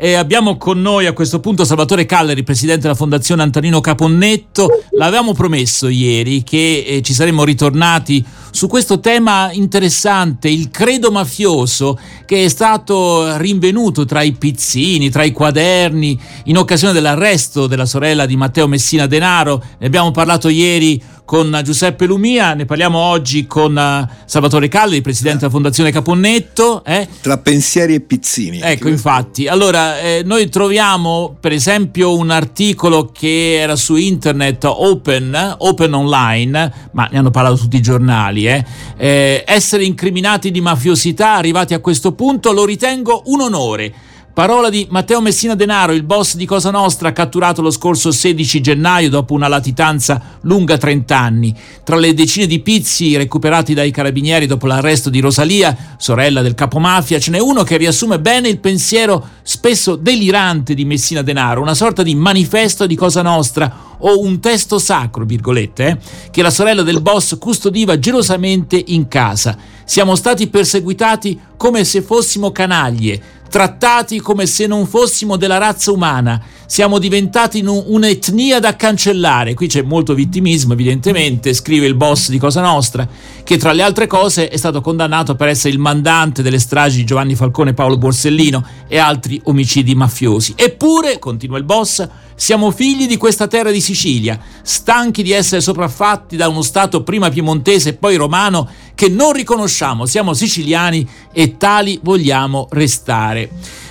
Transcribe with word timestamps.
E 0.00 0.14
abbiamo 0.14 0.56
con 0.58 0.80
noi 0.80 1.06
a 1.06 1.12
questo 1.12 1.40
punto 1.40 1.64
Salvatore 1.64 2.06
Calleri, 2.06 2.44
presidente 2.44 2.82
della 2.82 2.94
Fondazione 2.94 3.42
Antonino 3.42 3.80
Caponnetto. 3.80 4.84
L'avevamo 4.92 5.32
promesso 5.32 5.88
ieri 5.88 6.44
che 6.44 6.84
eh, 6.86 7.02
ci 7.02 7.12
saremmo 7.12 7.42
ritornati 7.42 8.24
su 8.52 8.68
questo 8.68 9.00
tema 9.00 9.50
interessante, 9.50 10.48
il 10.48 10.70
credo 10.70 11.10
mafioso, 11.10 11.98
che 12.26 12.44
è 12.44 12.48
stato 12.48 13.36
rinvenuto 13.38 14.04
tra 14.04 14.22
i 14.22 14.30
pizzini, 14.30 15.10
tra 15.10 15.24
i 15.24 15.32
quaderni, 15.32 16.16
in 16.44 16.58
occasione 16.58 16.92
dell'arresto 16.92 17.66
della 17.66 17.84
sorella 17.84 18.24
di 18.24 18.36
Matteo 18.36 18.68
Messina 18.68 19.08
Denaro. 19.08 19.60
Ne 19.78 19.86
abbiamo 19.88 20.12
parlato 20.12 20.48
ieri 20.48 21.02
con 21.28 21.60
Giuseppe 21.62 22.06
Lumia, 22.06 22.54
ne 22.54 22.64
parliamo 22.64 22.96
oggi 22.96 23.46
con 23.46 23.76
uh, 23.76 24.08
Salvatore 24.24 24.68
Calli, 24.68 25.02
presidente 25.02 25.40
della 25.40 25.50
Fondazione 25.50 25.90
Caponnetto. 25.90 26.82
Eh? 26.86 27.06
Tra 27.20 27.36
pensieri 27.36 27.92
e 27.92 28.00
pizzini. 28.00 28.60
Ecco, 28.62 28.88
infatti. 28.88 29.46
Allora, 29.46 30.00
eh, 30.00 30.22
noi 30.24 30.48
troviamo 30.48 31.36
per 31.38 31.52
esempio 31.52 32.16
un 32.16 32.30
articolo 32.30 33.10
che 33.12 33.58
era 33.60 33.76
su 33.76 33.96
internet 33.96 34.64
Open, 34.64 35.56
Open 35.58 35.92
Online, 35.92 36.72
ma 36.92 37.06
ne 37.12 37.18
hanno 37.18 37.30
parlato 37.30 37.58
tutti 37.58 37.76
i 37.76 37.82
giornali. 37.82 38.46
Eh? 38.46 38.64
eh 38.96 39.44
essere 39.46 39.84
incriminati 39.84 40.50
di 40.50 40.62
mafiosità, 40.62 41.34
arrivati 41.34 41.74
a 41.74 41.80
questo 41.80 42.12
punto, 42.12 42.52
lo 42.52 42.64
ritengo 42.64 43.24
un 43.26 43.42
onore 43.42 43.92
Parola 44.38 44.68
di 44.68 44.86
Matteo 44.88 45.20
Messina 45.20 45.56
Denaro, 45.56 45.90
il 45.90 46.04
boss 46.04 46.36
di 46.36 46.46
Cosa 46.46 46.70
Nostra, 46.70 47.12
catturato 47.12 47.60
lo 47.60 47.72
scorso 47.72 48.12
16 48.12 48.60
gennaio 48.60 49.10
dopo 49.10 49.34
una 49.34 49.48
latitanza 49.48 50.38
lunga 50.42 50.78
30 50.78 51.18
anni. 51.18 51.52
Tra 51.82 51.96
le 51.96 52.14
decine 52.14 52.46
di 52.46 52.60
pizzi 52.60 53.16
recuperati 53.16 53.74
dai 53.74 53.90
carabinieri 53.90 54.46
dopo 54.46 54.68
l'arresto 54.68 55.10
di 55.10 55.18
Rosalia, 55.18 55.76
sorella 55.96 56.40
del 56.40 56.54
capomafia, 56.54 57.18
ce 57.18 57.32
n'è 57.32 57.40
uno 57.40 57.64
che 57.64 57.78
riassume 57.78 58.20
bene 58.20 58.46
il 58.46 58.60
pensiero 58.60 59.26
spesso 59.42 59.96
delirante 59.96 60.72
di 60.72 60.84
Messina 60.84 61.22
Denaro, 61.22 61.60
una 61.60 61.74
sorta 61.74 62.04
di 62.04 62.14
manifesto 62.14 62.86
di 62.86 62.94
Cosa 62.94 63.22
Nostra 63.22 63.87
o 63.98 64.20
un 64.20 64.40
testo 64.40 64.78
sacro, 64.78 65.24
virgolette, 65.24 65.86
eh, 65.86 65.98
che 66.30 66.42
la 66.42 66.50
sorella 66.50 66.82
del 66.82 67.00
boss 67.00 67.38
custodiva 67.38 67.98
gelosamente 67.98 68.82
in 68.88 69.08
casa. 69.08 69.56
Siamo 69.84 70.14
stati 70.14 70.48
perseguitati 70.48 71.38
come 71.56 71.84
se 71.84 72.02
fossimo 72.02 72.52
canaglie 72.52 73.36
trattati 73.48 74.20
come 74.20 74.46
se 74.46 74.66
non 74.66 74.86
fossimo 74.86 75.36
della 75.36 75.58
razza 75.58 75.90
umana. 75.90 76.40
Siamo 76.70 76.98
diventati 76.98 77.64
un'etnia 77.64 78.60
da 78.60 78.76
cancellare. 78.76 79.54
Qui 79.54 79.68
c'è 79.68 79.80
molto 79.80 80.12
vittimismo, 80.12 80.74
evidentemente, 80.74 81.54
scrive 81.54 81.86
il 81.86 81.94
boss 81.94 82.28
di 82.28 82.36
Cosa 82.36 82.60
Nostra, 82.60 83.08
che 83.42 83.56
tra 83.56 83.72
le 83.72 83.80
altre 83.80 84.06
cose 84.06 84.48
è 84.48 84.56
stato 84.58 84.82
condannato 84.82 85.34
per 85.34 85.48
essere 85.48 85.72
il 85.72 85.80
mandante 85.80 86.42
delle 86.42 86.58
stragi 86.58 86.98
di 86.98 87.06
Giovanni 87.06 87.36
Falcone 87.36 87.72
Paolo 87.72 87.96
Borsellino 87.96 88.62
e 88.86 88.98
altri 88.98 89.40
omicidi 89.44 89.94
mafiosi. 89.94 90.52
Eppure, 90.56 91.18
continua 91.18 91.56
il 91.56 91.64
boss, 91.64 92.06
siamo 92.34 92.70
figli 92.70 93.06
di 93.06 93.16
questa 93.16 93.46
terra 93.46 93.70
di 93.70 93.80
Sicilia, 93.80 94.38
stanchi 94.60 95.22
di 95.22 95.32
essere 95.32 95.62
sopraffatti 95.62 96.36
da 96.36 96.48
uno 96.48 96.60
Stato 96.60 97.02
prima 97.02 97.30
piemontese 97.30 97.88
e 97.88 97.94
poi 97.94 98.16
romano 98.16 98.68
che 98.94 99.08
non 99.08 99.32
riconosciamo. 99.32 100.04
Siamo 100.04 100.34
siciliani 100.34 101.08
e 101.32 101.56
tali 101.56 101.98
vogliamo 102.02 102.68
restare. 102.72 103.48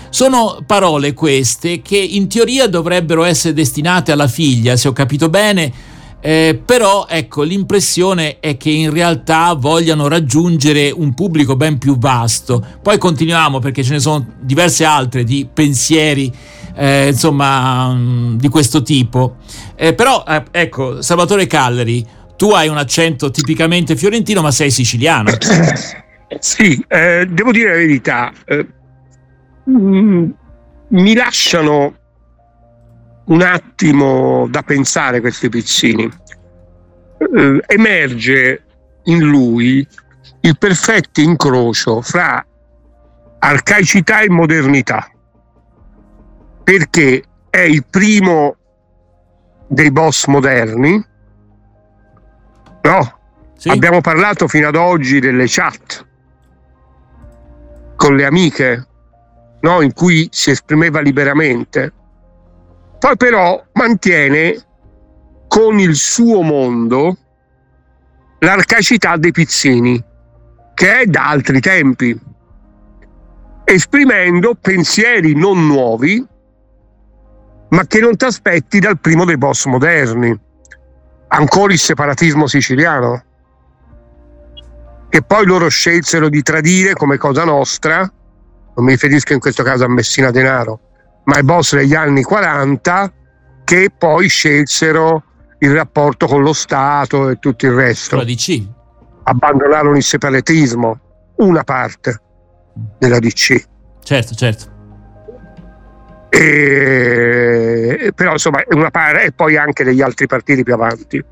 Sono 0.09 0.63
parole 0.66 1.13
queste 1.13 1.81
che 1.81 1.97
in 1.97 2.27
teoria 2.27 2.67
dovrebbero 2.67 3.23
essere 3.23 3.53
destinate 3.53 4.11
alla 4.11 4.27
figlia, 4.27 4.75
se 4.75 4.88
ho 4.88 4.94
capito 4.94 5.30
bene, 5.30 5.72
eh, 6.19 6.59
però 6.66 7.05
ecco, 7.08 7.44
l'impressione 7.44 8.39
è 8.39 8.58
che 8.58 8.69
in 8.69 8.91
realtà 8.91 9.53
vogliano 9.53 10.08
raggiungere 10.08 10.89
un 10.91 11.13
pubblico 11.13 11.55
ben 11.55 11.78
più 11.78 11.97
vasto. 11.97 12.66
Poi 12.81 12.97
continuiamo 12.97 13.59
perché 13.59 13.83
ce 13.83 13.94
ne 13.94 14.00
sono 14.00 14.25
diverse 14.39 14.83
altre 14.83 15.23
di 15.23 15.47
pensieri 15.52 16.33
eh, 16.75 17.08
insomma 17.08 17.94
mm, 17.94 18.38
di 18.38 18.47
questo 18.50 18.81
tipo. 18.81 19.38
Eh, 19.75 19.94
però 19.94 20.23
eh, 20.28 20.44
ecco, 20.52 21.02
Salvatore 21.02 21.45
Calleri, 21.45 22.05
tu 22.35 22.52
hai 22.52 22.67
un 22.67 22.78
accento 22.78 23.30
tipicamente 23.31 23.95
fiorentino, 23.95 24.41
ma 24.41 24.51
sei 24.51 24.72
siciliano. 24.72 25.31
Sì, 26.39 26.84
eh, 26.89 27.25
devo 27.25 27.53
dire 27.53 27.69
la 27.69 27.78
verità. 27.78 28.34
Mm, 29.69 30.29
mi 30.89 31.13
lasciano 31.13 31.95
un 33.25 33.41
attimo 33.41 34.47
da 34.50 34.61
pensare 34.61 35.19
questi 35.19 35.50
piccini. 35.50 36.09
Eh, 37.17 37.63
emerge 37.67 38.63
in 39.03 39.19
lui 39.19 39.85
il 40.41 40.57
perfetto 40.57 41.19
incrocio 41.19 42.01
fra 42.01 42.45
arcaicità 43.39 44.22
e 44.22 44.29
modernità, 44.29 45.09
perché 46.63 47.23
è 47.50 47.59
il 47.59 47.85
primo 47.89 48.56
dei 49.67 49.91
boss 49.91 50.27
moderni. 50.27 51.06
No, 52.81 53.19
sì. 53.57 53.69
abbiamo 53.69 54.00
parlato 54.00 54.47
fino 54.47 54.69
ad 54.69 54.75
oggi 54.75 55.19
delle 55.19 55.45
chat 55.47 56.06
con 57.97 58.16
le 58.16 58.25
amiche, 58.25 58.87
no? 59.62 59.81
in 59.81 59.94
cui 59.94 60.28
si 60.31 60.51
esprimeva 60.51 61.00
liberamente 61.00 61.94
poi 63.00 63.16
però 63.16 63.63
mantiene 63.73 64.59
con 65.47 65.79
il 65.79 65.95
suo 65.95 66.41
mondo 66.41 67.16
l'arcaicità 68.40 69.18
dei 69.18 69.31
pizzini, 69.31 70.03
che 70.73 71.01
è 71.01 71.06
da 71.06 71.29
altri 71.29 71.59
tempi, 71.59 72.19
esprimendo 73.63 74.56
pensieri 74.56 75.35
non 75.35 75.68
nuovi, 75.68 76.25
ma 77.69 77.85
che 77.85 78.00
non 78.00 78.16
ti 78.16 78.25
aspetti 78.25 78.79
dal 78.79 79.00
primo 79.00 79.25
dei 79.25 79.38
boss 79.38 79.66
moderni. 79.66 80.38
Ancora 81.29 81.74
il 81.74 81.79
separatismo 81.79 82.47
siciliano, 82.47 83.24
che 85.09 85.22
poi 85.22 85.45
loro 85.45 85.68
scelsero 85.68 86.29
di 86.29 86.41
tradire 86.41 86.94
come 86.94 87.18
cosa 87.18 87.44
nostra, 87.44 88.12
non 88.77 88.85
mi 88.85 88.91
riferisco 88.91 89.33
in 89.33 89.39
questo 89.39 89.63
caso 89.63 89.85
a 89.85 89.89
Messina 89.89 90.29
Denaro, 90.29 90.79
ma 91.25 91.35
ai 91.35 91.43
boss 91.43 91.75
degli 91.75 91.95
anni 91.95 92.21
40 92.21 93.11
che 93.63 93.89
poi 93.95 94.29
scelsero 94.29 95.23
il 95.59 95.73
rapporto 95.73 96.27
con 96.27 96.43
lo 96.43 96.53
Stato 96.53 97.29
e 97.29 97.39
tutto 97.39 97.65
il 97.65 97.73
resto. 97.73 98.17
La 98.17 98.23
DC. 98.23 98.63
Abbandonarono 99.23 99.97
il 99.97 100.03
separatismo, 100.03 100.99
una 101.38 101.63
parte 101.63 102.21
della 102.99 103.17
DC. 103.17 103.63
Certo, 104.03 104.35
certo. 104.35 104.75
E, 106.29 108.11
però 108.13 108.33
insomma 108.33 108.61
una 108.69 108.91
parte 108.91 109.23
e 109.23 109.31
poi 109.31 109.57
anche 109.57 109.83
degli 109.83 110.01
altri 110.01 110.27
partiti 110.27 110.61
più 110.61 110.73
avanti 110.73 111.23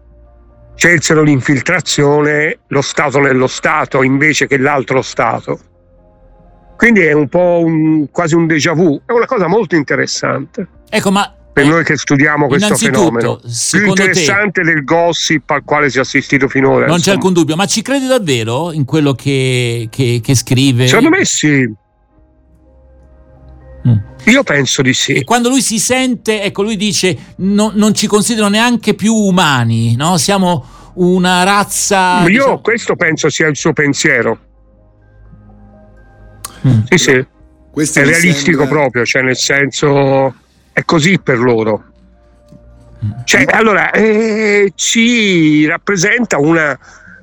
scelsero 0.74 1.22
l'infiltrazione 1.22 2.60
lo 2.68 2.82
Stato 2.82 3.20
nello 3.20 3.48
Stato 3.48 4.04
invece 4.04 4.48
che 4.48 4.58
l'altro 4.58 5.02
Stato 5.02 5.60
quindi 6.76 7.02
è 7.02 7.14
un 7.14 7.28
po' 7.28 7.62
un, 7.64 8.10
quasi 8.12 8.36
un 8.36 8.48
déjà 8.48 8.74
vu, 8.74 9.02
è 9.06 9.12
una 9.12 9.26
cosa 9.26 9.48
molto 9.48 9.76
interessante. 9.76 10.68
Ecco, 10.90 11.12
ma 11.12 11.34
per 11.56 11.64
eh, 11.64 11.68
noi 11.68 11.84
che 11.86 11.96
studiamo 11.96 12.48
questo 12.48 12.76
fenomeno. 12.76 13.40
Più 13.72 13.86
interessante 13.86 14.62
te, 14.62 14.74
del 14.74 14.84
gossip 14.84 15.50
al 15.52 15.64
quale 15.64 15.90
si 15.90 16.00
è 16.00 16.02
assistito 16.02 16.50
finora. 16.50 16.86
Non 16.86 16.98
insomma. 16.98 17.00
c'è 17.00 17.12
alcun 17.12 17.32
dubbio, 17.32 17.56
ma 17.56 17.66
ci 17.66 17.82
credi 17.82 18.08
davvero 18.08 18.74
in 18.74 18.84
quello 18.84 19.14
che, 19.14 19.88
che, 19.90 20.20
che 20.22 20.36
scrive? 20.36 20.88
Secondo 20.88 21.10
me 21.12 21.24
sì. 21.24 21.74
Mm. 23.88 23.98
Io 24.26 24.44
penso 24.44 24.82
di 24.82 24.94
sì. 24.94 25.14
E 25.14 25.24
quando 25.24 25.48
lui 25.48 25.62
si 25.62 25.80
sente, 25.80 26.42
ecco, 26.42 26.62
lui 26.62 26.76
dice: 26.76 27.18
no, 27.38 27.72
non 27.74 27.94
ci 27.94 28.08
considerano 28.08 28.50
neanche 28.50 28.94
più 28.94 29.14
umani, 29.14 29.96
no? 29.96 30.18
Siamo 30.18 30.66
una 30.96 31.44
razza. 31.44 32.22
Io 32.24 32.28
diciamo... 32.28 32.60
questo 32.60 32.96
penso 32.98 33.30
sia 33.30 33.48
il 33.48 33.56
suo 33.56 33.72
pensiero. 33.72 34.40
Mm. 36.68 36.80
Sì, 36.90 36.98
sì. 36.98 37.26
Questo 37.72 38.00
è 38.00 38.06
realistico 38.06 38.60
sembra... 38.60 38.80
proprio, 38.80 39.06
cioè 39.06 39.22
nel 39.22 39.36
senso 39.36 40.34
è 40.72 40.84
così 40.86 41.20
per 41.20 41.40
loro. 41.40 41.84
Cioè, 43.24 43.46
allora, 43.50 43.92
eh, 43.92 44.72
ci 44.76 45.66
rappresenta 45.66 46.40
una, 46.40 46.78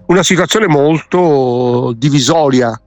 una, 0.06 0.22
situazione 0.22 0.69
molto 0.69 1.93
divisoria. 1.96 2.78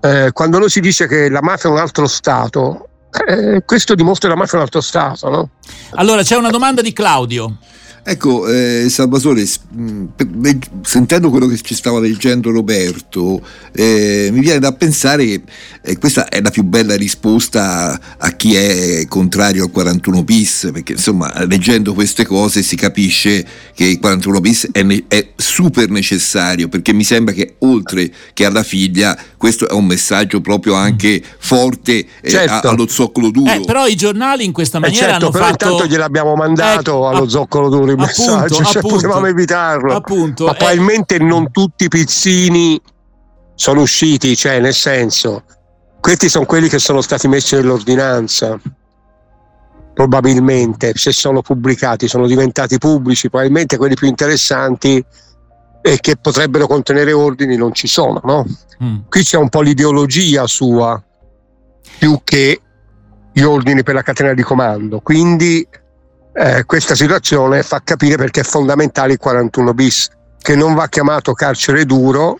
Eh, 0.00 0.30
quando 0.32 0.58
noi 0.58 0.70
si 0.70 0.80
dice 0.80 1.06
che 1.06 1.28
la 1.28 1.42
mafia 1.42 1.68
è 1.68 1.72
un 1.72 1.78
altro 1.78 2.06
Stato, 2.06 2.88
eh, 3.26 3.62
questo 3.64 3.94
dimostra 3.94 4.28
che 4.28 4.34
la 4.34 4.40
mafia 4.40 4.54
è 4.54 4.60
un 4.60 4.62
altro 4.62 4.80
Stato, 4.80 5.28
no? 5.28 5.50
Allora, 5.94 6.22
c'è 6.22 6.36
una 6.36 6.50
domanda 6.50 6.80
di 6.82 6.92
Claudio. 6.92 7.58
Ecco, 8.04 8.48
eh, 8.48 8.88
Salvatore, 8.88 9.46
mm, 9.76 10.06
sentendo 10.82 11.30
quello 11.30 11.46
che 11.46 11.56
ci 11.60 11.76
stava 11.76 12.00
leggendo 12.00 12.50
Roberto, 12.50 13.40
eh, 13.70 14.28
mi 14.32 14.40
viene 14.40 14.58
da 14.58 14.72
pensare 14.72 15.24
che 15.24 15.42
eh, 15.82 15.98
questa 15.98 16.28
è 16.28 16.40
la 16.40 16.50
più 16.50 16.64
bella 16.64 16.96
risposta 16.96 18.00
a 18.18 18.30
chi 18.30 18.56
è 18.56 19.06
contrario 19.06 19.62
al 19.62 19.70
41 19.70 20.24
bis, 20.24 20.70
perché 20.72 20.92
insomma, 20.92 21.44
leggendo 21.44 21.94
queste 21.94 22.26
cose 22.26 22.64
si 22.64 22.74
capisce 22.74 23.46
che 23.72 23.84
il 23.84 24.00
41 24.00 24.40
bis 24.40 24.68
è, 24.72 24.82
ne- 24.82 25.04
è 25.06 25.28
super 25.36 25.88
necessario, 25.88 26.66
perché 26.68 26.92
mi 26.92 27.04
sembra 27.04 27.32
che 27.32 27.54
oltre 27.60 28.10
che 28.32 28.44
alla 28.44 28.64
figlia, 28.64 29.16
questo 29.36 29.68
è 29.68 29.72
un 29.74 29.86
messaggio 29.86 30.40
proprio 30.40 30.74
anche 30.74 31.22
forte 31.38 32.04
eh, 32.20 32.30
certo. 32.30 32.66
a- 32.66 32.70
allo 32.72 32.88
zoccolo 32.88 33.30
duro. 33.30 33.52
Eh, 33.52 33.60
però 33.64 33.86
i 33.86 33.94
giornali 33.94 34.44
in 34.44 34.50
questa 34.50 34.80
maniera 34.80 35.06
certo, 35.06 35.26
hanno 35.26 35.30
però 35.30 35.44
fatto... 35.44 35.64
intanto 35.66 35.86
gliel'abbiamo 35.86 36.34
mandato 36.34 37.06
allo 37.06 37.28
zoccolo 37.28 37.68
duro 37.68 37.90
il 37.92 38.00
appunto, 38.00 38.34
messaggio, 38.34 38.64
cioè 38.64 38.76
appunto, 38.78 38.96
potevamo 38.96 39.26
evitarlo. 39.26 39.94
Appunto, 39.94 40.44
Ma 40.46 40.54
probabilmente 40.54 41.18
non 41.18 41.50
tutti 41.50 41.84
i 41.84 41.88
pizzini 41.88 42.80
sono 43.54 43.82
usciti, 43.82 44.36
cioè 44.36 44.60
nel 44.60 44.74
senso, 44.74 45.44
questi 46.00 46.28
sono 46.28 46.46
quelli 46.46 46.68
che 46.68 46.78
sono 46.78 47.00
stati 47.00 47.28
messi 47.28 47.54
nell'ordinanza. 47.54 48.60
Probabilmente, 49.94 50.92
se 50.96 51.12
sono 51.12 51.42
pubblicati, 51.42 52.08
sono 52.08 52.26
diventati 52.26 52.78
pubblici, 52.78 53.28
probabilmente 53.28 53.76
quelli 53.76 53.94
più 53.94 54.08
interessanti 54.08 55.04
e 55.82 55.98
che 56.00 56.16
potrebbero 56.16 56.66
contenere 56.66 57.12
ordini 57.12 57.56
non 57.56 57.74
ci 57.74 57.86
sono, 57.86 58.20
no? 58.24 58.46
Mm. 58.82 58.96
Qui 59.08 59.22
c'è 59.22 59.36
un 59.36 59.48
po' 59.48 59.60
l'ideologia 59.60 60.46
sua 60.46 61.02
più 61.98 62.20
che 62.24 62.60
gli 63.32 63.42
ordini 63.42 63.82
per 63.82 63.94
la 63.94 64.02
catena 64.02 64.32
di 64.34 64.42
comando. 64.42 65.00
Quindi 65.00 65.66
eh, 66.34 66.64
questa 66.64 66.94
situazione 66.94 67.62
fa 67.62 67.80
capire 67.84 68.16
perché 68.16 68.40
è 68.40 68.44
fondamentale 68.44 69.12
il 69.12 69.18
41 69.18 69.74
bis, 69.74 70.08
che 70.40 70.56
non 70.56 70.74
va 70.74 70.88
chiamato 70.88 71.32
carcere 71.32 71.84
duro, 71.84 72.38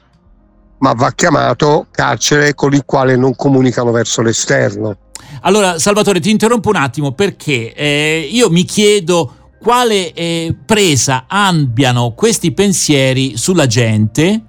ma 0.79 0.93
va 0.95 1.13
chiamato 1.13 1.87
carcere 1.91 2.55
con 2.55 2.73
il 2.75 2.85
quale 2.85 3.17
non 3.17 3.35
comunicano 3.37 3.91
verso 3.91 4.23
l'esterno. 4.23 4.97
Allora, 5.43 5.79
Salvatore, 5.79 6.21
ti 6.21 6.31
interrompo 6.31 6.69
un 6.69 6.77
attimo 6.77 7.13
perché 7.13 7.73
eh, 7.75 8.29
io 8.31 8.51
mi 8.51 8.65
chiedo 8.65 9.37
quale 9.61 10.13
eh, 10.13 10.57
presa 10.67 11.25
abbiano 11.29 12.13
questi 12.15 12.53
pensieri 12.53 13.37
sulla 13.37 13.67
gente, 13.67 14.43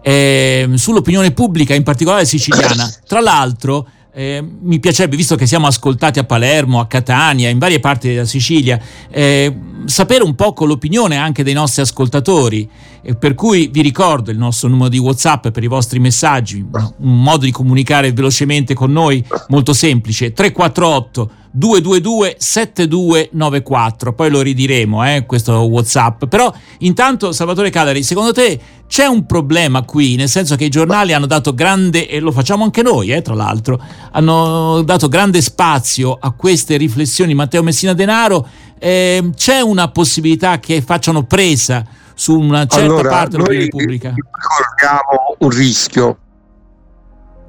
eh, 0.00 0.70
sull'opinione 0.74 1.32
pubblica, 1.32 1.74
in 1.74 1.82
particolare 1.82 2.24
siciliana. 2.24 2.88
Tra 3.06 3.20
l'altro, 3.20 3.88
eh, 4.14 4.42
mi 4.60 4.78
piacerebbe, 4.78 5.16
visto 5.16 5.34
che 5.34 5.46
siamo 5.46 5.66
ascoltati 5.66 6.20
a 6.20 6.24
Palermo, 6.24 6.78
a 6.78 6.86
Catania, 6.86 7.48
in 7.48 7.58
varie 7.58 7.80
parti 7.80 8.08
della 8.08 8.24
Sicilia, 8.24 8.80
eh, 9.10 9.52
sapere 9.86 10.22
un 10.22 10.34
po' 10.36 10.54
l'opinione 10.60 11.16
anche 11.16 11.42
dei 11.42 11.52
nostri 11.52 11.82
ascoltatori. 11.82 12.70
Per 13.18 13.34
cui 13.34 13.68
vi 13.70 13.82
ricordo 13.82 14.30
il 14.30 14.38
nostro 14.38 14.68
numero 14.68 14.88
di 14.88 14.96
WhatsApp 14.96 15.48
per 15.48 15.62
i 15.62 15.66
vostri 15.66 15.98
messaggi, 15.98 16.64
un 16.70 17.22
modo 17.22 17.44
di 17.44 17.50
comunicare 17.50 18.12
velocemente 18.12 18.72
con 18.72 18.92
noi 18.92 19.22
molto 19.48 19.74
semplice: 19.74 20.32
348 20.32 21.30
222 21.50 22.36
7294. 22.38 24.14
Poi 24.14 24.30
lo 24.30 24.40
ridiremo, 24.40 25.06
eh, 25.06 25.26
questo 25.26 25.52
WhatsApp. 25.52 26.24
Però 26.24 26.52
intanto, 26.78 27.32
Salvatore 27.32 27.68
Calari, 27.68 28.02
secondo 28.02 28.32
te 28.32 28.58
c'è 28.88 29.04
un 29.04 29.26
problema 29.26 29.82
qui, 29.82 30.16
nel 30.16 30.28
senso 30.28 30.56
che 30.56 30.64
i 30.64 30.70
giornali 30.70 31.12
hanno 31.12 31.26
dato 31.26 31.52
grande, 31.54 32.08
e 32.08 32.20
lo 32.20 32.32
facciamo 32.32 32.64
anche 32.64 32.82
noi, 32.82 33.10
eh, 33.10 33.20
tra 33.20 33.34
l'altro, 33.34 33.80
hanno 34.12 34.82
dato 34.82 35.08
grande 35.08 35.42
spazio 35.42 36.16
a 36.18 36.32
queste 36.32 36.78
riflessioni 36.78 37.34
Matteo 37.34 37.62
Messina 37.62 37.92
Denaro. 37.92 38.48
Eh, 38.78 39.30
c'è 39.36 39.60
una 39.60 39.88
possibilità 39.88 40.58
che 40.58 40.82
facciano 40.82 41.24
presa 41.24 41.84
su 42.14 42.38
una 42.38 42.66
certa 42.66 42.84
allora, 42.84 43.08
parte 43.08 43.30
dell'opinione 43.30 43.68
pubblica? 43.68 44.14
Ricordiamo 44.14 45.36
un 45.38 45.50
rischio, 45.50 46.18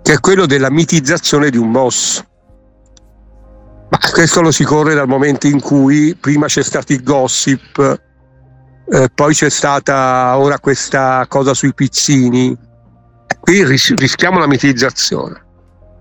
che 0.02 0.14
è 0.14 0.20
quello 0.20 0.46
della 0.46 0.70
mitizzazione 0.70 1.50
di 1.50 1.58
un 1.58 1.72
boss 1.72 2.24
ma 3.88 4.00
questo 4.12 4.42
lo 4.42 4.52
si 4.52 4.64
corre 4.64 4.96
dal 4.96 5.08
momento 5.08 5.48
in 5.48 5.62
cui 5.62 6.16
prima 6.20 6.48
c'è 6.48 6.64
stato 6.64 6.92
il 6.92 7.04
gossip, 7.04 8.02
eh, 8.92 9.10
poi 9.14 9.34
c'è 9.34 9.50
stata 9.50 10.38
ora 10.38 10.60
questa 10.60 11.26
cosa 11.30 11.54
sui 11.54 11.74
pizzini. 11.74 12.58
Qui 13.40 13.64
ris- 13.64 13.94
rischiamo 13.96 14.40
la 14.40 14.48
mitizzazione. 14.48 15.44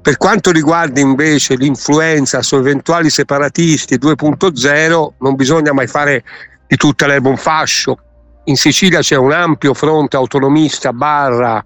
Per 0.00 0.16
quanto 0.16 0.50
riguarda 0.50 1.00
invece 1.00 1.56
l'influenza 1.56 2.42
su 2.42 2.56
eventuali 2.56 3.10
separatisti 3.10 3.96
2.0, 3.96 5.14
non 5.20 5.34
bisogna 5.34 5.72
mai 5.72 5.86
fare 5.86 6.24
di 6.66 6.76
tutta 6.76 7.06
l'erba 7.06 7.28
un 7.28 7.36
fascio. 7.36 7.98
In 8.44 8.56
Sicilia 8.56 9.00
c'è 9.00 9.16
un 9.16 9.32
ampio 9.32 9.74
fronte 9.74 10.16
autonomista 10.16 10.92
barra 10.92 11.64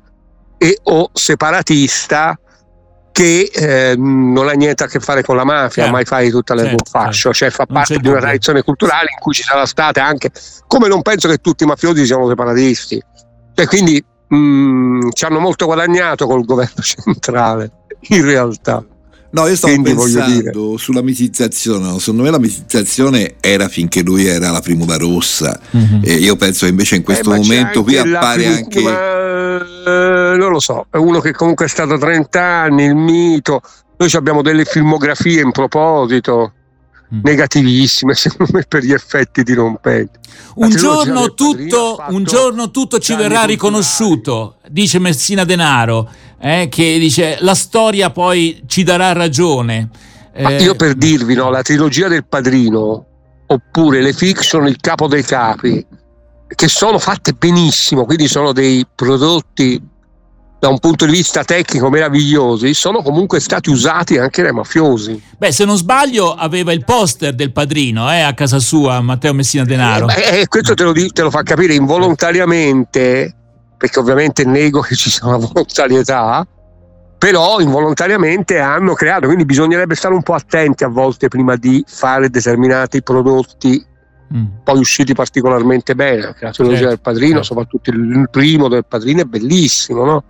e 0.56 0.78
o 0.84 1.10
separatista 1.12 2.38
che 3.18 3.50
eh, 3.52 3.96
non 3.96 4.48
ha 4.48 4.52
niente 4.52 4.84
a 4.84 4.86
che 4.86 5.00
fare 5.00 5.24
con 5.24 5.34
la 5.34 5.44
mafia, 5.44 5.82
certo, 5.82 5.90
mai 5.90 6.04
fai 6.04 6.30
tutta 6.30 6.54
l'erba 6.54 6.70
certo, 6.70 6.90
fascio, 6.90 7.32
certo. 7.32 7.36
cioè 7.36 7.50
fa 7.50 7.66
parte 7.66 7.98
di 7.98 8.06
una 8.06 8.20
tradizione 8.20 8.62
culturale 8.62 9.08
in 9.10 9.18
cui 9.18 9.32
ci 9.32 9.42
sarà 9.42 9.66
stata 9.66 10.04
anche, 10.04 10.30
come 10.68 10.86
non 10.86 11.02
penso 11.02 11.26
che 11.26 11.38
tutti 11.38 11.64
i 11.64 11.66
mafiosi 11.66 12.06
siano 12.06 12.28
separatisti, 12.28 13.02
e 13.56 13.66
quindi 13.66 14.00
mh, 14.28 14.36
mm, 14.36 15.08
ci 15.14 15.24
hanno 15.24 15.40
molto 15.40 15.66
guadagnato 15.66 16.26
col 16.26 16.44
governo 16.44 16.80
centrale, 16.82 17.72
in 18.10 18.24
realtà. 18.24 18.84
No, 19.30 19.46
io 19.46 19.56
stavo 19.56 19.74
Quindi 19.74 19.94
pensando 19.94 20.76
sulla 20.78 21.02
mitizzazione. 21.02 21.98
Secondo 21.98 22.22
me 22.22 22.30
la 22.30 22.38
mitizzazione 22.38 23.34
era 23.40 23.68
finché 23.68 24.02
lui 24.02 24.26
era 24.26 24.50
la 24.50 24.60
primula 24.60 24.96
rossa. 24.96 25.58
Mm-hmm. 25.76 26.00
E 26.02 26.14
io 26.14 26.36
penso 26.36 26.64
che 26.64 26.70
invece 26.70 26.96
in 26.96 27.02
questo 27.02 27.34
eh, 27.34 27.36
momento 27.36 27.82
qui 27.82 27.98
appare 27.98 28.42
prima, 28.42 28.56
anche. 28.56 28.80
Ma, 28.80 30.36
non 30.36 30.50
lo 30.50 30.60
so, 30.60 30.86
è 30.90 30.96
uno 30.96 31.20
che 31.20 31.32
comunque 31.32 31.66
è 31.66 31.68
stato 31.68 31.98
30 31.98 32.42
anni, 32.42 32.84
il 32.84 32.94
mito. 32.94 33.60
Noi 33.98 34.10
abbiamo 34.14 34.40
delle 34.40 34.64
filmografie 34.64 35.42
in 35.42 35.52
proposito. 35.52 36.52
Mm. 37.14 37.20
Negativissime, 37.22 38.12
secondo 38.14 38.52
me, 38.54 38.64
per 38.68 38.82
gli 38.82 38.92
effetti 38.92 39.42
dirompenti. 39.42 40.18
Un 40.56 40.70
giorno, 40.70 41.32
tutto, 41.32 42.02
un 42.08 42.24
giorno 42.24 42.70
tutto 42.70 42.98
ci 42.98 43.14
verrà 43.14 43.44
riconosciuto, 43.44 44.56
dice 44.68 44.98
Messina 44.98 45.44
Denaro 45.44 46.10
eh, 46.40 46.68
che 46.70 46.98
dice 46.98 47.38
la 47.40 47.54
storia 47.54 48.10
poi 48.10 48.62
ci 48.66 48.82
darà 48.82 49.12
ragione. 49.12 49.88
Eh, 50.32 50.62
io 50.62 50.74
per 50.74 50.94
dirvi, 50.94 51.34
no, 51.34 51.50
la 51.50 51.62
trilogia 51.62 52.08
del 52.08 52.24
padrino 52.24 53.06
oppure 53.50 54.00
le 54.00 54.12
fiction 54.12 54.66
Il 54.66 54.76
capo 54.78 55.08
dei 55.08 55.22
capi, 55.22 55.84
che 56.54 56.68
sono 56.68 56.98
fatte 56.98 57.32
benissimo, 57.32 58.04
quindi 58.04 58.28
sono 58.28 58.52
dei 58.52 58.86
prodotti 58.94 59.80
da 60.60 60.68
un 60.68 60.80
punto 60.80 61.06
di 61.06 61.12
vista 61.12 61.44
tecnico 61.44 61.88
meravigliosi, 61.88 62.74
sono 62.74 63.00
comunque 63.02 63.38
stati 63.38 63.70
usati 63.70 64.18
anche 64.18 64.42
dai 64.42 64.52
mafiosi. 64.52 65.22
Beh, 65.38 65.52
se 65.52 65.64
non 65.64 65.76
sbaglio, 65.76 66.34
aveva 66.34 66.72
il 66.72 66.84
poster 66.84 67.32
del 67.34 67.52
padrino 67.52 68.12
eh, 68.12 68.20
a 68.20 68.34
casa 68.34 68.58
sua, 68.58 69.00
Matteo 69.00 69.32
Messina 69.34 69.64
Denaro. 69.64 70.08
Eh, 70.08 70.40
eh, 70.40 70.48
questo 70.48 70.74
te 70.74 70.82
lo, 70.82 70.92
te 70.92 71.22
lo, 71.22 71.30
fa 71.30 71.42
capire 71.44 71.74
involontariamente 71.74 73.36
perché 73.78 73.98
ovviamente 73.98 74.44
nego 74.44 74.80
che 74.80 74.94
ci 74.96 75.08
sia 75.08 75.26
una 75.28 75.38
volontarietà, 75.38 76.46
però 77.16 77.60
involontariamente 77.60 78.58
hanno 78.58 78.94
creato, 78.94 79.26
quindi 79.26 79.44
bisognerebbe 79.44 79.94
stare 79.94 80.14
un 80.14 80.22
po' 80.22 80.34
attenti 80.34 80.84
a 80.84 80.88
volte 80.88 81.28
prima 81.28 81.56
di 81.56 81.82
fare 81.86 82.28
determinati 82.28 83.02
prodotti 83.02 83.84
mm. 84.34 84.44
poi 84.62 84.78
usciti 84.78 85.14
particolarmente 85.14 85.94
bene, 85.94 86.34
la 86.38 86.50
trilogia 86.50 86.76
certo, 86.76 86.88
del 86.88 87.00
padrino, 87.00 87.42
certo. 87.42 87.44
soprattutto 87.44 87.90
il 87.90 88.28
primo 88.30 88.68
del 88.68 88.84
padrino 88.86 89.22
è 89.22 89.24
bellissimo, 89.24 90.04
no? 90.04 90.24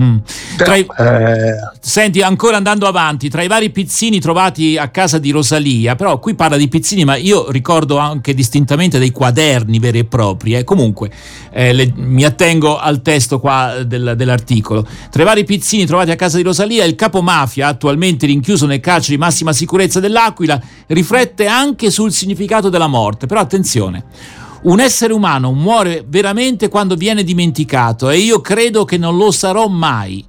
Mm. 0.00 0.16
Però, 0.56 0.74
i, 0.74 0.86
eh... 0.98 1.54
Senti, 1.80 2.20
ancora 2.22 2.56
andando 2.56 2.86
avanti, 2.86 3.28
tra 3.28 3.42
i 3.42 3.48
vari 3.48 3.70
pizzini 3.70 4.20
trovati 4.20 4.76
a 4.76 4.88
casa 4.88 5.18
di 5.18 5.30
Rosalia, 5.30 5.94
però 5.94 6.18
qui 6.18 6.34
parla 6.34 6.56
di 6.56 6.68
pizzini, 6.68 7.04
ma 7.04 7.16
io 7.16 7.50
ricordo 7.50 7.98
anche 7.98 8.32
distintamente 8.34 8.98
dei 8.98 9.10
quaderni 9.10 9.78
veri 9.78 10.00
e 10.00 10.04
propri. 10.04 10.54
Eh. 10.54 10.64
Comunque, 10.64 11.10
eh, 11.50 11.72
le, 11.72 11.92
mi 11.94 12.24
attengo 12.24 12.78
al 12.78 13.02
testo 13.02 13.40
qua 13.40 13.82
del, 13.84 14.14
dell'articolo. 14.16 14.86
Tra 15.10 15.22
i 15.22 15.24
vari 15.24 15.44
pizzini 15.44 15.86
trovati 15.86 16.10
a 16.10 16.16
casa 16.16 16.36
di 16.36 16.42
Rosalia, 16.42 16.84
il 16.84 16.94
capo 16.94 17.22
mafia, 17.22 17.68
attualmente 17.68 18.26
rinchiuso 18.26 18.66
nel 18.66 18.80
carcere 18.80 19.16
di 19.16 19.20
massima 19.20 19.52
sicurezza 19.52 20.00
dell'Aquila, 20.00 20.60
riflette 20.86 21.46
anche 21.46 21.90
sul 21.90 22.12
significato 22.12 22.68
della 22.68 22.86
morte. 22.86 23.26
Però 23.26 23.40
attenzione 23.40 24.04
un 24.62 24.80
essere 24.80 25.12
umano 25.12 25.52
muore 25.52 26.04
veramente 26.06 26.68
quando 26.68 26.94
viene 26.94 27.24
dimenticato 27.24 28.10
e 28.10 28.18
io 28.18 28.40
credo 28.40 28.84
che 28.84 28.98
non 28.98 29.16
lo 29.16 29.30
sarò 29.30 29.68
mai. 29.68 30.24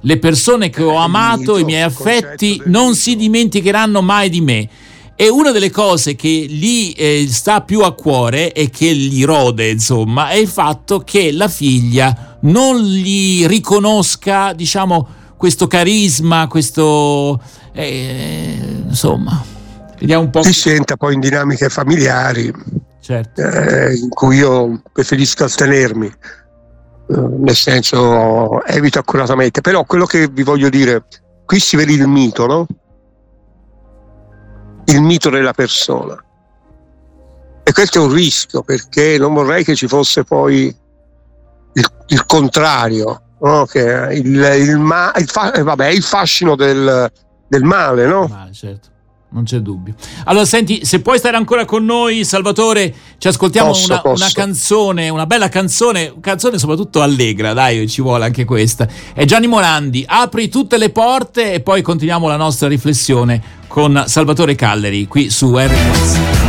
Le 0.00 0.18
persone 0.18 0.70
che 0.70 0.82
ho 0.82 0.92
eh, 0.92 0.96
amato, 0.96 1.58
i 1.58 1.64
miei 1.64 1.82
affetti, 1.82 2.60
non 2.66 2.94
si 2.94 3.16
dimenticheranno 3.16 4.02
mai 4.02 4.28
di 4.28 4.40
me. 4.40 4.68
E 5.16 5.28
una 5.30 5.50
delle 5.50 5.70
cose 5.70 6.14
che 6.14 6.28
gli 6.28 6.92
eh, 6.96 7.26
sta 7.28 7.62
più 7.62 7.80
a 7.80 7.92
cuore 7.92 8.52
e 8.52 8.68
che 8.70 8.94
gli 8.94 9.24
rode, 9.24 9.70
insomma, 9.70 10.28
è 10.28 10.34
il 10.34 10.46
fatto 10.46 11.00
che 11.00 11.32
la 11.32 11.48
figlia 11.48 12.36
non 12.42 12.80
gli 12.82 13.46
riconosca, 13.46 14.52
diciamo, 14.52 15.08
questo 15.36 15.66
carisma, 15.66 16.46
questo... 16.46 17.40
Eh, 17.72 18.58
insomma, 18.86 19.42
vediamo 19.98 20.24
un 20.24 20.30
po'... 20.30 20.42
Si 20.42 20.52
senta 20.52 20.96
poi 20.96 21.14
in 21.14 21.20
dinamiche 21.20 21.68
familiari 21.68 22.52
certo. 23.06 23.40
eh, 23.40 23.94
in 23.94 24.08
cui 24.08 24.38
io 24.38 24.82
preferisco 24.92 25.44
astenermi, 25.44 26.06
eh, 26.06 27.16
nel 27.38 27.54
senso 27.54 28.64
evito 28.64 28.98
accuratamente, 28.98 29.60
però 29.60 29.84
quello 29.84 30.06
che 30.06 30.26
vi 30.26 30.42
voglio 30.42 30.68
dire, 30.68 31.04
qui 31.44 31.60
si 31.60 31.76
vede 31.76 31.92
il 31.92 32.08
mito, 32.08 32.46
no? 32.46 32.66
Il 34.86 35.00
mito 35.02 35.30
della 35.30 35.52
persona. 35.52 36.20
E 37.62 37.72
questo 37.72 37.98
è 37.98 38.00
un 38.00 38.12
rischio 38.12 38.62
perché 38.62 39.18
non 39.18 39.34
vorrei 39.34 39.62
che 39.62 39.74
ci 39.74 39.86
fosse 39.86 40.24
poi 40.24 40.64
il, 41.72 41.86
il 42.06 42.26
contrario, 42.26 43.22
no? 43.40 43.66
che 43.66 44.08
il, 44.12 44.56
il, 44.58 44.78
ma, 44.78 45.12
il, 45.16 45.28
fa, 45.28 45.52
eh, 45.52 45.62
vabbè, 45.62 45.88
il 45.88 46.02
fascino 46.02 46.56
del, 46.56 47.10
del 47.46 47.62
male, 47.62 48.06
no? 48.06 48.26
Male, 48.26 48.52
certo 48.52 48.94
non 49.30 49.44
c'è 49.44 49.58
dubbio. 49.58 49.94
Allora, 50.24 50.44
senti, 50.44 50.84
se 50.84 51.00
puoi 51.00 51.18
stare 51.18 51.36
ancora 51.36 51.64
con 51.64 51.84
noi, 51.84 52.24
Salvatore, 52.24 52.94
ci 53.18 53.28
ascoltiamo 53.28 53.68
posso, 53.68 53.92
una, 53.92 54.00
posso. 54.00 54.22
una, 54.22 54.32
canzone, 54.32 55.08
una 55.08 55.26
bella 55.26 55.48
canzone, 55.48 56.14
canzone 56.20 56.58
soprattutto 56.58 57.02
allegra, 57.02 57.52
dai, 57.52 57.88
ci 57.88 58.02
vuole 58.02 58.24
anche 58.24 58.44
questa. 58.44 58.88
È 59.12 59.24
Gianni 59.24 59.46
Morandi, 59.46 60.04
apri 60.06 60.48
tutte 60.48 60.78
le 60.78 60.90
porte 60.90 61.52
e 61.52 61.60
poi 61.60 61.82
continuiamo 61.82 62.28
la 62.28 62.36
nostra 62.36 62.68
riflessione 62.68 63.64
con 63.66 64.04
Salvatore 64.06 64.54
Calleri 64.54 65.06
qui 65.06 65.28
su 65.28 65.56
RPS. 65.56 66.45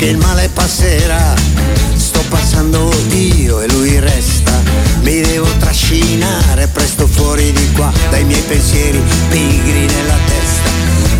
Che 0.00 0.06
il 0.06 0.16
male 0.16 0.48
passerà. 0.48 1.34
Sto 1.94 2.24
passando 2.30 2.90
io 3.10 3.60
e 3.60 3.70
lui 3.70 3.98
resta. 3.98 4.50
Mi 5.02 5.20
devo 5.20 5.46
trascinare 5.58 6.68
presto 6.68 7.06
fuori 7.06 7.52
di 7.52 7.70
qua 7.72 7.92
dai 8.08 8.24
miei 8.24 8.40
pensieri 8.40 8.98
pigri 9.28 9.84
nella 9.84 10.16
testa. 10.26 10.70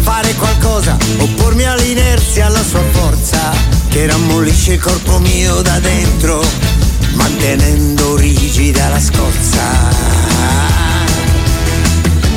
Fare 0.01 0.35
qualcosa, 0.35 0.97
oppormi 1.19 1.65
all'inerzia, 1.65 2.47
alla 2.47 2.63
sua 2.63 2.83
forza, 2.93 3.53
che 3.91 4.07
rammollisce 4.07 4.73
il 4.73 4.81
corpo 4.81 5.19
mio 5.19 5.61
da 5.61 5.79
dentro, 5.79 6.43
mantenendo 7.13 8.17
rigida 8.17 8.89
la 8.89 9.01
scorza. 9.01 9.61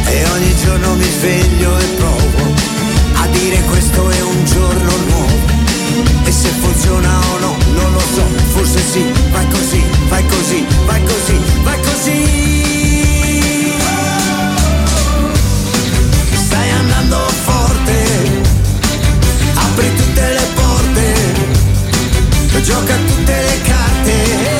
E 0.07 0.25
ogni 0.29 0.53
giorno 0.61 0.95
mi 0.95 1.09
sveglio 1.09 1.77
e 1.77 1.85
provo 1.95 2.53
a 3.13 3.27
dire 3.27 3.61
questo 3.61 4.09
è 4.09 4.21
un 4.21 4.43
giorno 4.43 4.91
nuovo 5.07 5.32
se 6.43 6.49
funziona 6.49 7.19
o 7.33 7.39
no, 7.39 7.55
non 7.73 7.93
lo 7.93 7.99
so, 7.99 8.23
forse 8.51 8.79
sì, 8.91 9.03
vai 9.31 9.47
così, 9.47 9.81
vai 10.09 10.25
così, 10.25 10.65
vai 10.85 11.01
così, 11.05 11.39
vai 11.63 11.79
così. 11.81 12.17
Stai 16.45 16.69
andando 16.71 17.17
forte, 17.45 17.97
apri 19.53 19.95
tutte 19.95 20.33
le 20.37 20.45
porte, 20.59 21.13
gioca 22.61 22.95
tutte 23.07 23.35
le 23.47 23.61
carte. 23.61 24.52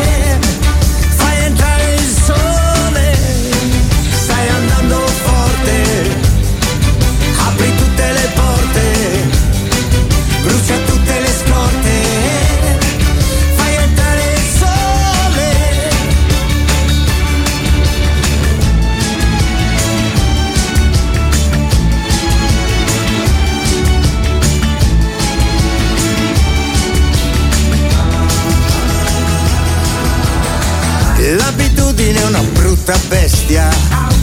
L'abitudine 31.23 32.19
è 32.19 32.25
una 32.25 32.41
brutta 32.51 32.99
bestia, 33.07 33.69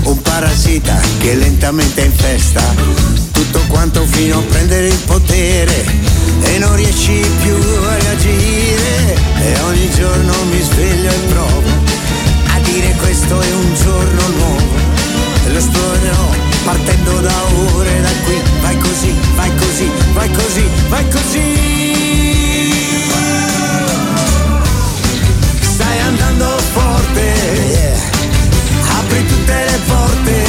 un 0.03 0.21
parassita 0.21 1.01
che 1.19 1.35
lentamente 1.35 2.03
infesta 2.03 2.63
tutto 3.33 3.59
quanto 3.69 4.05
fino 4.05 4.37
a 4.37 4.43
prendere 4.43 4.89
il 4.89 4.99
potere 5.07 5.83
e 6.43 6.59
non 6.59 6.77
riesci 6.77 7.25
più 7.41 7.55
a 7.55 7.97
reagire. 7.97 9.17
E 9.41 9.61
ogni 9.61 9.91
giorno 9.93 10.45
mi 10.51 10.61
sveglio 10.61 11.11
e 11.11 11.19
provo 11.33 11.69
a 12.49 12.61
dire 12.65 12.95
questo 12.99 13.41
è 13.41 13.53
un 13.55 13.75
giorno 13.83 14.29
nuovo. 14.37 14.75
E 15.47 15.53
lo 15.53 15.59
esplorerò 15.59 16.35
partendo 16.65 17.21
da 17.21 17.43
ore 17.77 18.01
da 18.03 18.11
qui. 18.25 18.43
Vai 18.61 18.77
così, 18.77 19.15
vai 19.37 19.51
così, 19.57 19.91
vai 20.13 20.31
così, 20.31 20.69
vai 20.89 21.09
così 21.09 22.00
Apri 29.73 30.40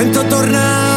sento 0.00 0.24
tornare 0.28 0.89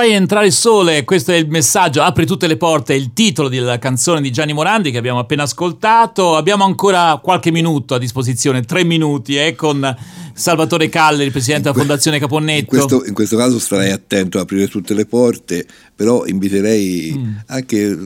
Fai 0.00 0.12
entrare 0.12 0.46
il 0.46 0.52
sole, 0.52 1.04
questo 1.04 1.30
è 1.32 1.34
il 1.34 1.46
messaggio, 1.50 2.00
apri 2.00 2.24
tutte 2.24 2.46
le 2.46 2.56
porte, 2.56 2.94
il 2.94 3.12
titolo 3.12 3.50
della 3.50 3.78
canzone 3.78 4.22
di 4.22 4.32
Gianni 4.32 4.54
Morandi 4.54 4.90
che 4.90 4.96
abbiamo 4.96 5.18
appena 5.18 5.42
ascoltato. 5.42 6.36
Abbiamo 6.36 6.64
ancora 6.64 7.20
qualche 7.22 7.50
minuto 7.50 7.96
a 7.96 7.98
disposizione, 7.98 8.62
tre 8.62 8.82
minuti, 8.82 9.36
eh, 9.36 9.54
con 9.54 9.94
Salvatore 10.32 10.88
Calle, 10.88 11.30
presidente 11.30 11.64
della 11.64 11.74
Fondazione 11.74 12.18
Caponnetto. 12.18 12.60
In 12.60 12.80
questo, 12.80 13.04
in 13.04 13.12
questo, 13.12 13.36
caso 13.36 13.58
starei 13.58 13.90
attento 13.90 14.38
a 14.38 14.40
aprire 14.40 14.68
tutte 14.68 14.94
le 14.94 15.04
porte, 15.04 15.66
però 15.94 16.24
inviterei 16.24 17.14
mm. 17.14 17.32
anche 17.48 17.98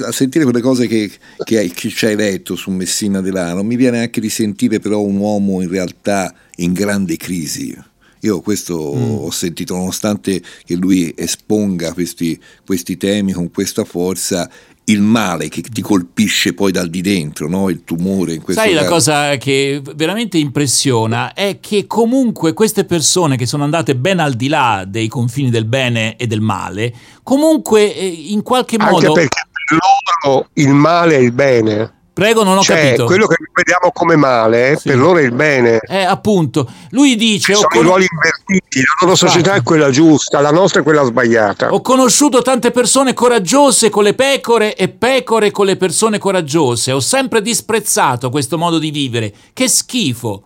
a 0.00 0.10
sentire 0.10 0.42
quelle 0.42 0.60
cose 0.60 0.88
che, 0.88 1.08
che, 1.44 1.70
che 1.72 1.88
ci 1.88 2.06
hai 2.06 2.16
letto 2.16 2.56
su 2.56 2.72
Messina 2.72 3.20
Delano. 3.20 3.62
Mi 3.62 3.76
viene 3.76 4.00
anche 4.00 4.20
di 4.20 4.28
sentire 4.28 4.80
però 4.80 5.02
un 5.02 5.18
uomo 5.18 5.62
in 5.62 5.68
realtà 5.68 6.34
in 6.56 6.72
grande 6.72 7.16
crisi 7.16 7.92
io 8.24 8.40
questo 8.40 8.94
mm. 8.94 9.24
ho 9.24 9.30
sentito, 9.30 9.74
nonostante 9.76 10.42
che 10.64 10.74
lui 10.74 11.12
esponga 11.16 11.92
questi, 11.92 12.40
questi 12.64 12.96
temi 12.96 13.32
con 13.32 13.50
questa 13.50 13.84
forza, 13.84 14.48
il 14.86 15.00
male 15.00 15.48
che 15.48 15.62
ti 15.62 15.80
colpisce 15.80 16.52
poi 16.52 16.72
dal 16.72 16.88
di 16.88 17.00
dentro, 17.00 17.48
no? 17.48 17.68
il 17.68 17.84
tumore. 17.84 18.34
In 18.34 18.42
questo 18.42 18.62
Sai 18.62 18.72
caso. 18.72 18.82
la 18.82 18.90
cosa 18.90 19.36
che 19.36 19.82
veramente 19.94 20.38
impressiona 20.38 21.32
è 21.32 21.58
che 21.60 21.86
comunque 21.86 22.52
queste 22.52 22.84
persone 22.84 23.36
che 23.36 23.46
sono 23.46 23.64
andate 23.64 23.94
ben 23.94 24.20
al 24.20 24.34
di 24.34 24.48
là 24.48 24.84
dei 24.86 25.08
confini 25.08 25.50
del 25.50 25.64
bene 25.66 26.16
e 26.16 26.26
del 26.26 26.40
male, 26.40 26.94
comunque 27.22 27.94
eh, 27.94 28.06
in 28.06 28.42
qualche 28.42 28.76
Anche 28.76 28.90
modo... 28.90 29.12
perché 29.12 29.46
per 29.50 29.78
loro 30.24 30.48
il 30.54 30.72
male 30.72 31.16
è 31.16 31.20
il 31.20 31.32
bene. 31.32 31.92
Prego, 32.14 32.44
non 32.44 32.56
ho 32.56 32.62
cioè, 32.62 32.80
capito. 32.80 33.06
quello 33.06 33.26
che 33.26 33.34
vediamo 33.52 33.90
come 33.92 34.14
male, 34.14 34.76
Sì. 34.76 34.88
per 34.88 34.98
loro 34.98 35.18
è 35.18 35.22
il 35.22 35.32
bene. 35.32 35.80
Eh, 35.80 36.04
appunto, 36.04 36.70
lui 36.90 37.16
dice... 37.16 37.54
Sono 37.54 37.66
i 37.66 37.74
con- 37.76 37.82
ruoli 37.82 38.06
invertiti, 38.08 38.78
la 38.78 38.84
loro 39.00 39.12
Esatto. 39.14 39.30
società 39.32 39.54
è 39.54 39.62
quella 39.64 39.90
giusta, 39.90 40.40
la 40.40 40.52
nostra 40.52 40.80
è 40.80 40.82
quella 40.84 41.02
sbagliata. 41.02 41.72
ho 41.74 41.80
conosciuto 41.80 42.40
tante 42.40 42.70
persone 42.70 43.14
coraggiose 43.14 43.90
con 43.90 44.04
le 44.04 44.14
pecore 44.14 44.76
e 44.76 44.88
pecore 44.90 45.50
con 45.50 45.66
le 45.66 45.76
persone 45.76 46.18
coraggiose. 46.18 46.92
Ho 46.92 47.00
sempre 47.00 47.42
disprezzato 47.42 48.30
questo 48.30 48.58
modo 48.58 48.78
di 48.78 48.92
vivere. 48.92 49.34
Che 49.52 49.68
schifo, 49.68 50.44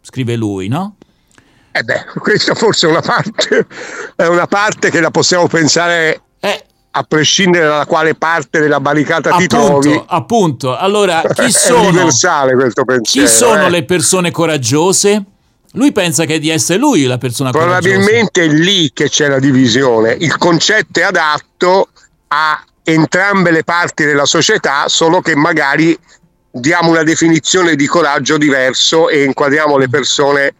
scrive 0.00 0.36
lui, 0.36 0.68
no? 0.68 0.94
Eh 1.72 1.82
beh, 1.82 2.06
questa 2.20 2.54
forse 2.54 2.86
è 2.86 2.90
una 2.90 3.02
parte, 3.02 3.66
è 4.14 4.26
una 4.26 4.46
parte 4.46 4.88
che 4.90 5.00
la 5.00 5.10
possiamo 5.10 5.48
pensare 5.48 6.22
Eh, 6.40 6.64
a 6.98 7.04
prescindere 7.04 7.66
dalla 7.66 7.86
quale 7.86 8.14
parte 8.14 8.58
della 8.58 8.80
barricata 8.80 9.36
ti 9.36 9.44
appunto, 9.44 9.78
trovi. 9.80 10.04
appunto. 10.06 10.76
Allora, 10.76 11.22
chi 11.32 11.42
è 11.42 11.50
sono... 11.50 11.88
universale 11.88 12.54
questo 12.54 12.84
pensiero. 12.84 13.26
Chi 13.26 13.32
sono 13.32 13.66
eh. 13.66 13.70
le 13.70 13.84
persone 13.84 14.30
coraggiose? 14.30 15.24
Lui 15.72 15.92
pensa 15.92 16.24
che 16.24 16.38
di 16.38 16.48
essere 16.48 16.78
lui 16.78 17.04
la 17.04 17.18
persona 17.18 17.50
coraggiosa. 17.50 17.80
Probabilmente 17.80 18.42
è 18.42 18.48
lì 18.48 18.90
che 18.92 19.08
c'è 19.08 19.28
la 19.28 19.38
divisione. 19.38 20.16
Il 20.18 20.36
concetto 20.36 20.98
è 20.98 21.02
adatto 21.02 21.88
a 22.28 22.62
entrambe 22.82 23.50
le 23.50 23.62
parti 23.64 24.04
della 24.04 24.24
società, 24.24 24.88
solo 24.88 25.20
che 25.20 25.36
magari 25.36 25.96
diamo 26.50 26.90
una 26.90 27.04
definizione 27.04 27.76
di 27.76 27.86
coraggio 27.86 28.38
diverso 28.38 29.08
e 29.08 29.22
inquadriamo 29.24 29.76
le 29.76 29.88
persone 29.88 30.54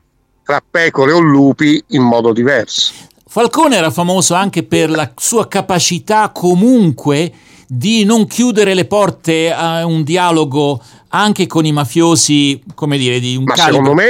tra 0.44 0.62
pecore 0.68 1.12
o 1.12 1.18
lupi 1.18 1.82
in 1.88 2.02
modo 2.02 2.32
diverso. 2.32 2.92
Falcone 3.30 3.76
era 3.76 3.90
famoso 3.90 4.32
anche 4.34 4.62
per 4.62 4.88
la 4.90 5.10
sua 5.16 5.46
capacità 5.48 6.30
comunque 6.30 7.30
di 7.66 8.04
non 8.04 8.26
chiudere 8.26 8.72
le 8.72 8.86
porte 8.86 9.52
a 9.52 9.84
un 9.84 10.02
dialogo 10.02 10.82
anche 11.08 11.46
con 11.46 11.66
i 11.66 11.72
mafiosi, 11.72 12.62
come 12.74 12.96
dire, 12.96 13.20
di 13.20 13.36
un 13.36 13.44
Ma 13.44 13.54
calibro. 13.54 13.80
secondo 13.82 13.94
me 14.02 14.06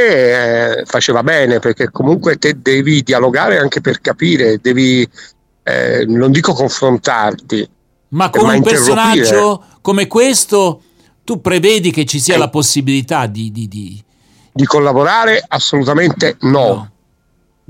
eh, 0.78 0.82
faceva 0.86 1.24
bene 1.24 1.58
perché 1.58 1.90
comunque 1.90 2.36
te 2.36 2.56
devi 2.60 3.02
dialogare 3.02 3.58
anche 3.58 3.80
per 3.80 4.00
capire, 4.00 4.58
devi, 4.62 5.08
eh, 5.64 6.04
non 6.06 6.30
dico 6.30 6.52
confrontarti, 6.52 7.68
Ma 8.10 8.30
con 8.30 8.46
ma 8.46 8.54
un 8.54 8.62
personaggio 8.62 9.64
come 9.80 10.06
questo, 10.06 10.82
tu 11.24 11.40
prevedi 11.40 11.90
che 11.90 12.04
ci 12.04 12.20
sia 12.20 12.36
Eh. 12.36 12.38
la 12.38 12.48
possibilità 12.50 13.26
di... 13.26 13.50
di- 13.50 13.66
di- 13.68 14.02
di 14.52 14.64
collaborare 14.64 15.44
assolutamente 15.46 16.36
no, 16.40 16.50
no. 16.50 16.90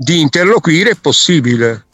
Di 0.01 0.21
interloquire 0.21 0.91
è 0.91 0.95
possibile. 0.95 1.85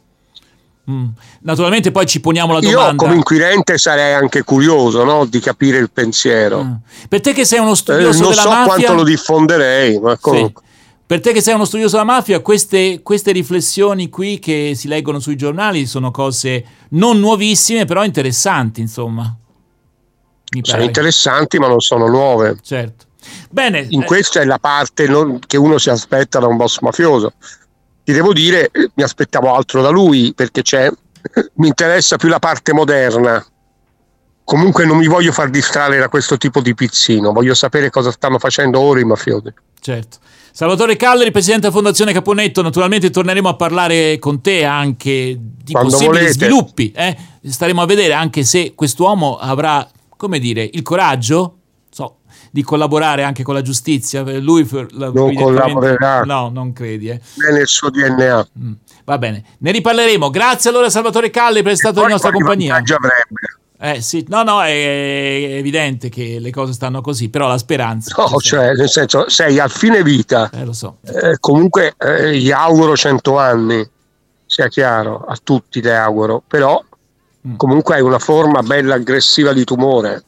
Mm. 0.89 1.05
Naturalmente 1.41 1.89
poi 1.91 2.05
ci 2.05 2.19
poniamo 2.19 2.53
la 2.53 2.59
Io 2.59 2.71
domanda... 2.77 3.03
come 3.03 3.15
inquirente 3.15 3.79
sarei 3.79 4.13
anche 4.13 4.43
curioso 4.43 5.03
no, 5.03 5.25
di 5.25 5.39
capire 5.39 5.79
il 5.79 5.89
pensiero. 5.89 6.63
Mm. 6.63 6.74
Per 7.09 7.21
te 7.21 7.33
che 7.33 7.43
sei 7.45 7.57
uno 7.59 7.71
Eh, 7.71 7.75
studioso 7.75 8.19
non 8.21 8.29
della 8.29 8.41
so 8.43 8.50
mafia... 8.50 8.65
quanto 8.65 8.93
lo 8.93 9.03
diffonderei, 9.03 10.00
ma 10.00 10.12
Sì. 10.13 10.17
comunque. 10.21 10.63
Per 11.07 11.19
te 11.21 11.33
che 11.33 11.41
sei 11.41 11.55
uno 11.55 11.65
studioso 11.65 11.97
della 11.97 12.12
mafia, 12.12 12.39
queste, 12.41 13.01
queste 13.01 13.31
riflessioni 13.31 14.09
qui 14.09 14.38
che 14.39 14.74
si 14.75 14.88
leggono 14.88 15.19
sui 15.19 15.35
giornali 15.35 15.85
sono 15.88 16.12
cose 16.12 16.63
non 16.89 17.19
nuovissime, 17.19 17.85
però 17.85 18.03
interessanti, 18.03 18.81
insomma. 18.81 19.35
Sono 20.62 20.83
interessanti 20.83 21.57
ma 21.57 21.67
non 21.67 21.79
sono 21.81 22.07
nuove. 22.07 22.57
certo. 22.62 23.05
Bene, 23.50 23.88
In 23.89 24.03
eh, 24.03 24.05
questa 24.05 24.39
è 24.41 24.45
la 24.45 24.59
parte 24.59 25.07
non- 25.07 25.39
che 25.45 25.57
uno 25.57 25.79
si 25.79 25.89
aspetta 25.89 26.38
da 26.39 26.45
un 26.47 26.57
boss 26.57 26.79
mafioso. 26.81 27.33
Ti 28.05 28.13
devo 28.13 28.33
dire, 28.33 28.69
mi 28.93 29.01
aspettavo 29.03 29.53
altro 29.55 29.81
da 29.81 29.89
lui 29.89 30.31
perché 30.35 30.62
c'è, 30.62 30.89
mi 31.55 31.67
interessa 31.67 32.17
più 32.17 32.29
la 32.29 32.38
parte 32.39 32.71
moderna. 32.71 33.43
Comunque 34.43 34.85
non 34.85 34.97
mi 34.97 35.07
voglio 35.07 35.31
far 35.31 35.50
distrarre 35.50 35.97
da 35.97 36.07
questo 36.07 36.38
tipo 36.38 36.62
di 36.62 36.75
pizzino, 36.75 37.31
voglio 37.31 37.55
sapere 37.55 37.89
cosa 37.89 38.12
stanno 38.12 38.38
facendo 38.38 38.79
ora 38.79 39.00
i 39.00 39.03
mafiosi. 39.03 39.51
certo. 39.79 40.17
Salvatore 40.51 40.95
Calleri, 40.95 41.31
presidente 41.31 41.63
della 41.63 41.74
Fondazione 41.74 42.13
Caponetto, 42.13 42.62
naturalmente 42.62 43.09
torneremo 43.09 43.50
a 43.50 43.55
parlare 43.55 44.19
con 44.19 44.39
te 44.39 44.63
anche 44.63 45.35
di 45.38 45.74
Quando 45.74 45.89
possibili 45.89 46.19
volete. 46.19 46.31
sviluppi. 46.31 46.91
eh. 46.95 47.17
Staremo 47.43 47.81
a 47.81 47.85
vedere 47.85 48.13
anche 48.13 48.43
se 48.43 48.74
quest'uomo 48.74 49.35
avrà, 49.35 49.85
come 50.15 50.39
dire, 50.39 50.69
il 50.71 50.81
coraggio 50.81 51.54
di 52.55 52.63
collaborare 52.63 53.24
anche 53.24 53.43
con 53.43 53.53
la 53.53 53.62
giustizia. 53.62 54.21
Lui 54.39 54.65
la- 54.91 55.12
Non 55.12 55.33
collaborerà. 55.33 56.21
No, 56.21 56.47
non 56.47 56.71
credi, 56.71 57.09
eh. 57.09 57.15
È 57.19 57.51
nel 57.51 57.68
suo 57.68 57.89
DNA. 57.89 58.48
Mm, 58.57 58.72
Va 59.03 59.18
bene, 59.18 59.44
ne 59.57 59.72
riparleremo. 59.72 60.29
Grazie 60.29 60.70
allora 60.70 60.89
Salvatore 60.89 61.29
Calli 61.31 61.61
per 61.63 61.74
essere 61.74 61.89
stato 61.91 62.05
in 62.05 62.11
nostra 62.13 62.31
compagnia. 62.31 62.81
Eh 63.77 64.00
sì, 64.01 64.25
no, 64.29 64.44
no, 64.44 64.63
è 64.63 64.70
evidente 65.57 66.07
che 66.07 66.37
le 66.39 66.50
cose 66.50 66.72
stanno 66.72 67.01
così, 67.01 67.27
però 67.27 67.50
la 67.50 67.57
speranza. 67.57 68.15
No, 68.18 68.37
cioè, 68.39 68.74
nel 68.74 68.87
senso, 68.89 69.27
sei 69.29 69.59
a 69.59 69.68
fine 69.68 70.01
vita. 70.01 70.50
Eh, 70.53 70.63
lo 70.63 70.72
so. 70.72 71.00
Eh, 71.03 71.35
comunque 71.41 71.94
eh, 72.00 72.37
gli 72.37 72.51
auguro 72.51 72.96
100 72.96 73.37
anni, 73.37 73.85
sia 74.46 74.70
chiaro, 74.70 75.25
a 75.27 75.37
tutti 75.44 75.81
le 75.81 75.94
auguro, 75.94 76.41
però 76.48 76.81
Mm. 77.48 77.57
comunque 77.57 77.96
hai 77.96 78.01
una 78.01 78.18
forma 78.18 78.61
bella 78.63 78.96
aggressiva 78.96 79.51
di 79.53 79.63
tumore. 79.65 80.24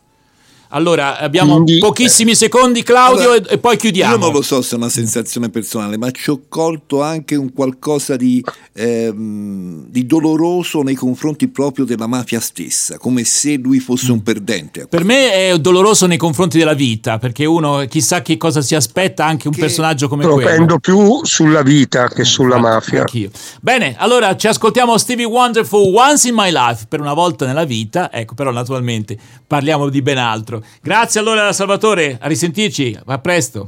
Allora, 0.70 1.18
abbiamo 1.20 1.54
Quindi- 1.62 1.80
pochissimi 1.80 2.36
secondi, 2.36 2.84
Claudio, 2.84 3.32
Allora, 3.32 3.50
e, 3.50 3.54
e 3.54 3.58
poi 3.58 3.78
chiudiamo. 3.78 4.14
Io 4.14 4.20
non 4.20 4.32
lo 4.32 4.42
so 4.42 4.62
se 4.62 4.76
è 4.76 4.78
una 4.78 4.90
sensazione 4.90 5.50
personale, 5.50 5.98
ma 5.98 6.12
ci 6.12 6.30
ho 6.30 6.42
colto 6.50 7.02
anche 7.02 7.36
un 7.36 7.54
qualcosa 7.54 8.16
di, 8.16 8.44
ehm, 8.74 9.86
di 9.88 10.06
doloroso 10.06 10.82
nei 10.82 10.96
confronti 10.96 11.48
proprio 11.48 11.86
della 11.86 12.08
mafia 12.08 12.40
stessa, 12.40 12.98
come 12.98 13.24
se 13.24 13.56
lui 13.58 13.80
fosse 13.80 14.12
un 14.12 14.24
perdente. 14.24 14.88
Per 14.88 15.04
me 15.04 15.32
è 15.50 15.58
doloroso 15.60 16.06
nei 16.06 16.18
confronti 16.18 16.58
della 16.58 16.74
vita, 16.74 17.18
perché 17.18 17.46
uno 17.46 17.86
chissà 17.88 18.22
che 18.22 18.38
cosa 18.38 18.62
si 18.62 18.76
aspetta 18.76 19.26
anche 19.26 19.48
un 19.48 19.54
Che 19.54 19.60
personaggio 19.60 20.08
come 20.08 20.24
quello. 20.26 20.38
Propendo 20.40 20.80
più 20.80 21.24
sulla 21.24 21.62
vita 21.62 22.08
che 22.08 22.24
sulla 22.24 22.58
Infatti, 22.58 22.74
mafia. 22.74 23.00
Anch'io. 23.00 23.30
Bene, 23.62 23.96
allora 23.98 24.36
ci 24.36 24.48
ascoltiamo 24.48 24.98
Stevie 24.98 25.26
Wonderful 25.26 25.94
Once 25.94 26.28
in 26.28 26.36
My 26.36 26.52
Life 26.52 26.86
per 26.88 27.00
una 27.00 27.14
volta 27.14 27.46
nella 27.46 27.66
vita. 27.66 28.12
Ecco, 28.12 28.34
però 28.34 28.52
naturalmente 28.52 29.18
parliamo 29.48 29.90
di 29.90 30.02
ben 30.02 30.18
altro. 30.18 30.62
Grazie 30.82 31.20
allora 31.22 31.52
Salvatore, 31.54 32.18
a 32.22 32.28
risentirci, 32.28 33.00
a 33.06 33.18
presto. 33.18 33.66